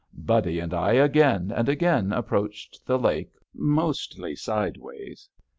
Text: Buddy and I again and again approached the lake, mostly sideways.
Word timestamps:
Buddy 0.17 0.57
and 0.59 0.73
I 0.73 0.93
again 0.93 1.53
and 1.55 1.69
again 1.69 2.11
approached 2.11 2.87
the 2.87 2.97
lake, 2.97 3.33
mostly 3.53 4.35
sideways. 4.35 5.29